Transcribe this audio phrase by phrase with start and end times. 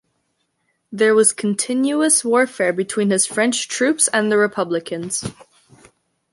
[0.91, 5.23] There was continuous warfare between his French troops and the Republicans.